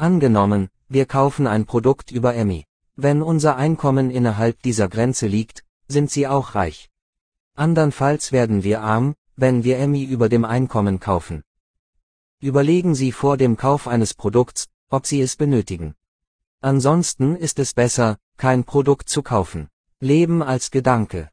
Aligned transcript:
Angenommen, 0.00 0.70
wir 0.88 1.04
kaufen 1.04 1.46
ein 1.46 1.66
Produkt 1.66 2.10
über 2.10 2.34
Emmy. 2.34 2.64
Wenn 2.96 3.20
unser 3.20 3.56
Einkommen 3.56 4.10
innerhalb 4.10 4.62
dieser 4.62 4.88
Grenze 4.88 5.26
liegt, 5.26 5.62
sind 5.88 6.10
Sie 6.10 6.26
auch 6.26 6.54
reich. 6.54 6.88
Andernfalls 7.54 8.32
werden 8.32 8.64
wir 8.64 8.80
arm, 8.80 9.14
wenn 9.36 9.62
wir 9.62 9.76
Emmy 9.78 10.02
über 10.04 10.30
dem 10.30 10.46
Einkommen 10.46 11.00
kaufen. 11.00 11.42
Überlegen 12.40 12.94
Sie 12.94 13.12
vor 13.12 13.36
dem 13.36 13.58
Kauf 13.58 13.86
eines 13.86 14.14
Produkts, 14.14 14.68
ob 14.88 15.04
Sie 15.04 15.20
es 15.20 15.36
benötigen. 15.36 15.94
Ansonsten 16.62 17.36
ist 17.36 17.58
es 17.58 17.74
besser, 17.74 18.16
kein 18.38 18.64
Produkt 18.64 19.10
zu 19.10 19.22
kaufen. 19.22 19.68
Leben 20.00 20.42
als 20.42 20.70
Gedanke. 20.70 21.28